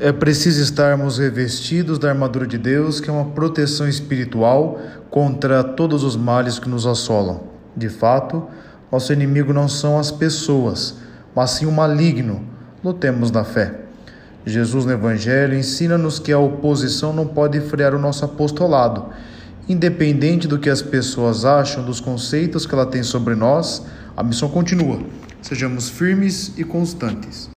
é 0.00 0.12
preciso 0.12 0.62
estarmos 0.62 1.18
revestidos 1.18 1.98
da 1.98 2.08
armadura 2.08 2.46
de 2.46 2.56
Deus, 2.56 3.00
que 3.00 3.10
é 3.10 3.12
uma 3.12 3.26
proteção 3.26 3.86
espiritual 3.86 4.80
contra 5.10 5.62
todos 5.62 6.02
os 6.02 6.16
males 6.16 6.58
que 6.58 6.70
nos 6.70 6.86
assolam. 6.86 7.42
De 7.76 7.90
fato, 7.90 8.46
nosso 8.90 9.12
inimigo 9.12 9.52
não 9.52 9.68
são 9.68 9.98
as 9.98 10.10
pessoas, 10.10 10.96
mas 11.36 11.50
sim 11.50 11.66
o 11.66 11.72
maligno. 11.72 12.42
Lutemos 12.82 13.30
na 13.30 13.44
fé. 13.44 13.80
Jesus 14.44 14.86
no 14.86 14.92
Evangelho 14.92 15.54
ensina-nos 15.54 16.18
que 16.18 16.32
a 16.32 16.38
oposição 16.38 17.12
não 17.12 17.26
pode 17.26 17.60
frear 17.60 17.94
o 17.94 17.98
nosso 17.98 18.24
apostolado. 18.24 19.06
Independente 19.68 20.48
do 20.48 20.58
que 20.58 20.70
as 20.70 20.80
pessoas 20.80 21.44
acham 21.44 21.84
dos 21.84 22.00
conceitos 22.00 22.64
que 22.64 22.74
ela 22.74 22.86
tem 22.86 23.02
sobre 23.02 23.34
nós, 23.34 23.84
a 24.16 24.22
missão 24.22 24.48
continua. 24.48 24.98
Sejamos 25.42 25.88
firmes 25.88 26.52
e 26.56 26.64
constantes. 26.64 27.48